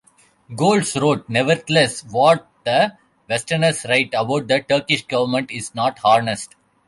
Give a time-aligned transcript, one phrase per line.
[0.55, 2.97] Goltz wrote: Nevertheless, what the
[3.29, 6.55] Westerners write about the Turkish government is not honest.